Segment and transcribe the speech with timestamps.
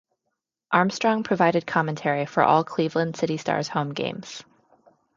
[0.71, 4.41] Armstrong provided commentary for all Cleveland City Stars home games.